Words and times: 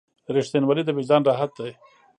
•رښتینولی 0.35 0.83
د 0.85 0.89
وجدان 0.97 1.21
راحت 1.29 1.51
دی. 1.59 1.71